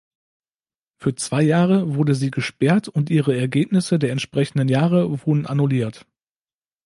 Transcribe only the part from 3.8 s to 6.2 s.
der entsprechenden Jahre wurden annulliert.